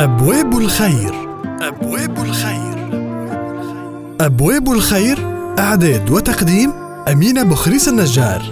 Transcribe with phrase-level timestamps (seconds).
[0.00, 1.14] أبواب الخير.
[1.60, 2.76] أبواب الخير.
[4.20, 5.18] أبواب الخير
[5.58, 6.70] إعداد وتقديم
[7.08, 8.42] أمينة بخريس النجار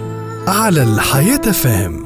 [0.47, 2.05] على الحياة فهم.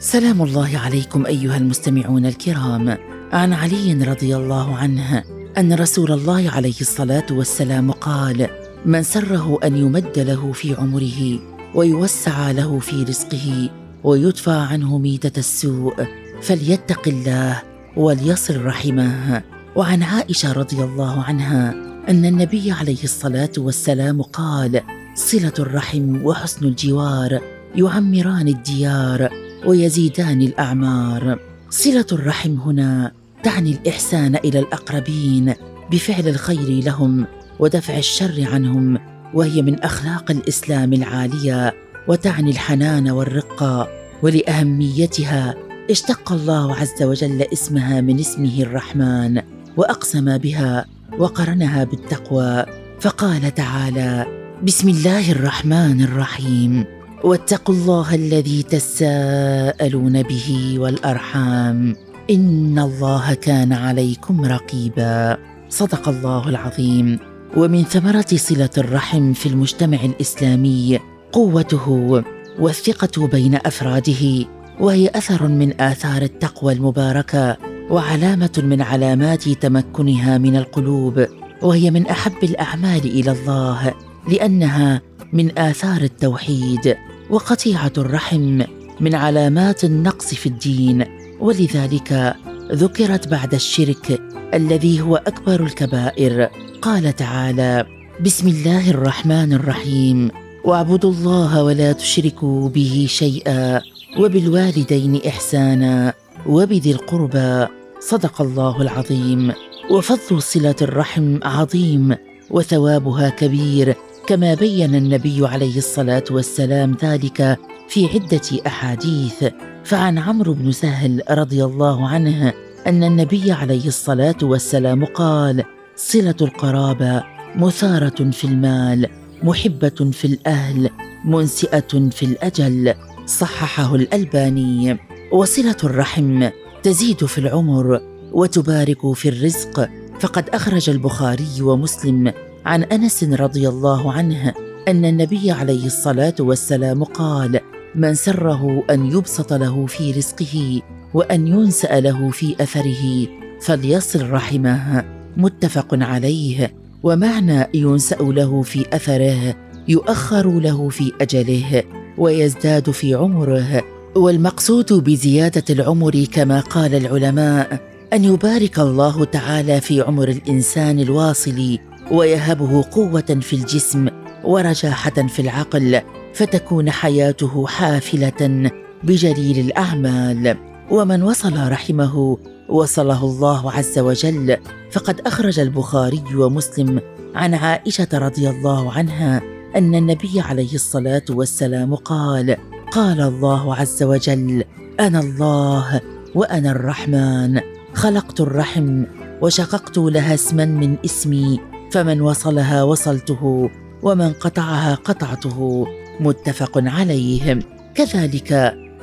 [0.00, 2.98] سلام الله عليكم أيها المستمعون الكرام.
[3.32, 5.24] عن علي رضي الله عنه
[5.58, 8.48] أن رسول الله عليه الصلاة والسلام قال
[8.86, 11.40] من سره أن يمد له في عمره
[11.74, 13.70] ويوسع له في رزقه
[14.04, 15.94] ويدفع عنه ميتة السوء
[16.42, 17.62] فليتق الله
[17.96, 19.42] وليصل رحمه.
[19.76, 21.74] وعن عائشة رضي الله عنها
[22.08, 24.82] أن النبي عليه الصلاة والسلام قال
[25.14, 27.40] صلة الرحم وحسن الجوار
[27.74, 29.28] يعمران الديار
[29.66, 31.38] ويزيدان الأعمار.
[31.70, 33.12] صلة الرحم هنا
[33.42, 35.54] تعني الإحسان إلى الأقربين
[35.90, 37.26] بفعل الخير لهم
[37.58, 38.98] ودفع الشر عنهم
[39.34, 41.74] وهي من أخلاق الإسلام العالية
[42.08, 43.88] وتعني الحنان والرقه
[44.22, 45.54] ولأهميتها
[45.90, 49.42] اشتق الله عز وجل اسمها من اسمه الرحمن
[49.76, 50.86] وأقسم بها
[51.18, 52.64] وقرنها بالتقوى
[53.00, 54.26] فقال تعالى
[54.62, 56.84] بسم الله الرحمن الرحيم
[57.24, 61.96] واتقوا الله الذي تساءلون به والأرحام
[62.30, 65.36] إن الله كان عليكم رقيبا.
[65.68, 67.18] صدق الله العظيم.
[67.56, 70.98] ومن ثمره صلة الرحم في المجتمع الإسلامي
[71.32, 72.22] قوته
[72.58, 74.46] والثقة بين أفراده
[74.80, 77.56] وهي أثر من آثار التقوى المباركة
[77.90, 81.26] وعلامة من علامات تمكنها من القلوب
[81.62, 83.94] وهي من أحب الأعمال إلى الله
[84.28, 86.96] لأنها من آثار التوحيد
[87.30, 88.62] وقطيعة الرحم
[89.00, 91.04] من علامات النقص في الدين.
[91.40, 92.34] ولذلك
[92.72, 94.20] ذكرت بعد الشرك
[94.54, 96.48] الذي هو أكبر الكبائر.
[96.82, 97.86] قال تعالى
[98.20, 100.30] بسم الله الرحمن الرحيم
[100.64, 103.80] واعبدوا الله ولا تشركوا به شيئا.
[104.18, 106.14] وبالوالدين إحسانا
[106.46, 107.66] وبذي القربى
[108.00, 109.52] صدق الله العظيم.
[109.90, 112.16] وفضل صلة الرحم عظيم
[112.50, 117.58] وثوابها كبير كما بين النبي عليه الصلاة والسلام ذلك
[117.88, 119.44] في عدة أحاديث.
[119.84, 122.52] فعن عمرو بن سهل رضي الله عنه
[122.86, 125.64] أن النبي عليه الصلاة والسلام قال
[125.96, 127.22] صلة القرابة
[127.56, 129.06] مثارة في المال
[129.42, 130.90] محبة في الأهل
[131.24, 132.94] منسئة في الأجل.
[133.26, 134.98] صححه الألباني
[135.32, 136.48] وصلة الرحم
[136.82, 138.00] تزيد في العمر
[138.32, 139.88] وتبارك في الرزق
[140.20, 142.32] فقد أخرج البخاري ومسلم
[142.66, 144.54] عن أنس رضي الله عنه
[144.88, 147.60] أن النبي عليه الصلاة والسلام قال
[147.94, 150.82] من سره أن يبسط له في رزقه
[151.14, 153.26] وأن ينسأ له في أثره
[153.60, 155.04] فليصل رحمه
[155.36, 156.74] متفق عليه.
[157.02, 159.56] ومعنى ينسأ له في أثره
[159.88, 161.82] يؤخر له في أجله.
[162.20, 163.82] ويزداد في عمره
[164.16, 167.80] والمقصود بزيادة العمر كما قال العلماء
[168.12, 171.78] أن يبارك الله تعالى في عمر الإنسان الواصل
[172.10, 174.08] ويهبه قوة في الجسم
[174.44, 176.00] ورجاحة في العقل
[176.34, 178.70] فتكون حياته حافلة
[179.04, 180.56] بجليل الأعمال.
[180.90, 182.38] ومن وصل رحمه
[182.68, 184.56] وصله الله عز وجل
[184.90, 187.00] فقد أخرج البخاري ومسلم
[187.34, 192.56] عن عائشة رضي الله عنها أن النبي عليه الصلاة والسلام قال
[192.92, 194.64] قال الله عز وجل
[195.00, 196.00] أنا الله
[196.34, 197.60] وأنا الرحمن
[197.94, 199.04] خلقت الرحم
[199.42, 201.60] وشققت لها اسما من اسمي
[201.92, 203.70] فمن وصلها وصلته
[204.02, 205.86] ومن قطعها قطعته
[206.20, 207.58] متفق عليه.
[207.94, 208.52] كذلك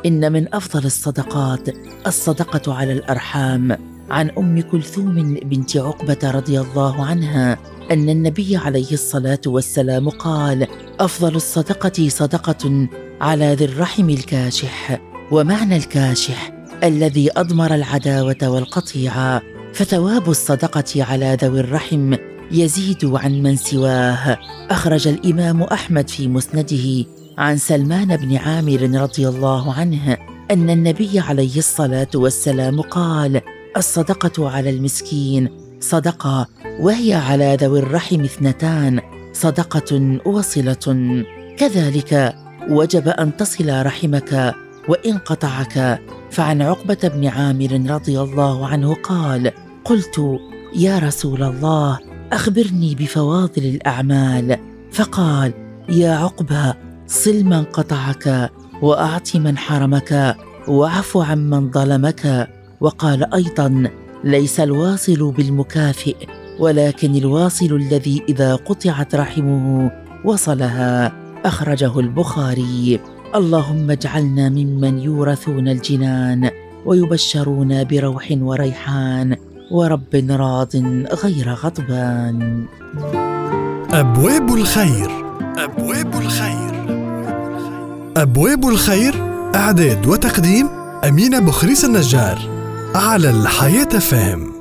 [0.06, 1.70] إن من أفضل الصدقات
[2.08, 3.78] الصدقة على الأرحام.
[4.10, 7.58] عن أم كلثوم بنت عقبة رضي الله عنها
[7.92, 10.68] أن النبي عليه الصلاة والسلام قال
[11.00, 12.88] أفضل الصدقة صدقة
[13.22, 15.02] على ذي الرحم الكاشح
[15.32, 16.52] ومعنى الكاشح
[16.84, 19.42] الذي أضمر العداوة والقطيعه
[19.74, 22.16] فثواب الصدقة على ذوي الرحم
[22.52, 24.38] يزيد عن من سواه.
[24.70, 27.06] أخرج الإمام أحمد في مسنده
[27.38, 30.18] عن سلمان بن عامر رضي الله عنه
[30.52, 33.42] أن النبي عليه الصلاة والسلام قال
[33.78, 35.50] الصدقة على المسكين
[35.80, 36.48] صدقة
[36.80, 39.02] وهي على ذوي الرحم اثنتان
[39.34, 41.26] صدقة وصله
[41.58, 42.36] كذلك
[42.70, 44.56] وجب أن تصل رحمك
[44.90, 46.02] وإن قطعك.
[46.32, 49.52] فعن عقبة بن عامر رضي الله عنه قال
[49.86, 50.40] قلت
[50.76, 52.00] يا رسول الله
[52.32, 54.58] أخبرني بفواضل الأعمال.
[54.92, 55.54] فقال
[55.90, 56.74] يا عقبة
[57.08, 60.36] صل من قطعك وأعط من حرمك
[60.68, 62.57] وأعف عمن ظلمك.
[62.82, 63.90] وقال أيضا
[64.24, 66.16] ليس الواصل بالمكافئ
[66.60, 69.92] ولكن الواصل الذي إذا قطعت رحمه
[70.26, 71.14] وصلها.
[71.46, 73.00] أخرجه البخاري.
[73.36, 76.50] اللهم اجعلنا ممن يورثون الجنان
[76.86, 79.36] ويبشرون بروح وريحان
[79.72, 80.76] ورب راض
[81.24, 82.66] غير غضبان.
[83.92, 85.12] أبواب الخير.
[85.58, 86.74] أبواب الخير.
[88.18, 89.16] أبواب الخير.
[89.56, 90.68] إعداد وتقديم
[91.08, 92.57] أمينة بخريس النجار.
[92.96, 94.57] على الحياة فهم